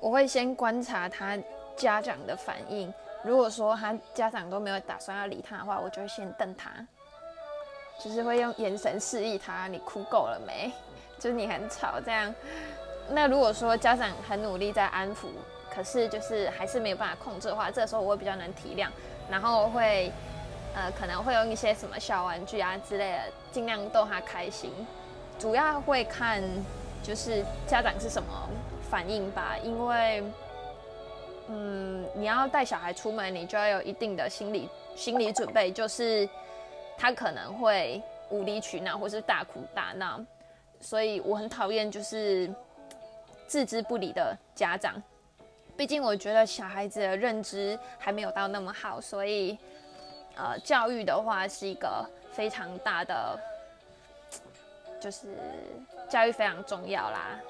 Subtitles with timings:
[0.00, 1.38] 我会先观察他
[1.76, 2.92] 家长的反应。
[3.22, 6.70] 如果说他家长都没有打算要理他的话，我就会先瞪他，
[8.02, 10.72] 就是会用眼神示意他你哭够了没，
[11.18, 12.34] 就是你很吵这样。
[13.10, 15.26] 那如果说家长很努力在安抚，
[15.70, 18.88] 可是就是还是没有办法控制的话，这时候我会比较能体谅，
[19.30, 20.10] 然后会
[20.74, 23.18] 呃可能会用一些什么小玩具啊之类的，
[23.52, 24.72] 尽量逗他开心。
[25.38, 26.42] 主要会看
[27.02, 28.48] 就是家长是什么
[28.90, 30.22] 反应吧，因为
[31.48, 36.28] 嗯你要带小孩出门，你就要有一定的心理心理准备，就是
[36.98, 40.20] 他可能会无理取闹或是大哭大闹，
[40.80, 42.52] 所以我很讨厌就是
[43.48, 45.02] 置之不理的家长。
[45.76, 49.56] 毕竟我觉得小孩子的认知还没有到那么好，所以
[50.36, 53.40] 呃教育的话是一个非常大的，
[55.00, 55.28] 就是
[56.08, 57.40] 教育非常重要啦。